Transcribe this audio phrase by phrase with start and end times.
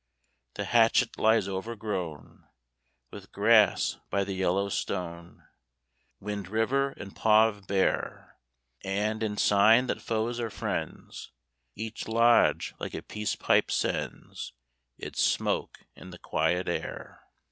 [0.55, 2.45] The hatchet lies overgrown
[3.11, 5.43] With grass by the Yellowstone,
[6.19, 8.39] Wind River and Paw of Bear;
[8.83, 11.29] And, in sign that foes are friends,
[11.75, 14.53] Each lodge like a peace pipe sends
[14.97, 17.21] Its smoke in the quiet air.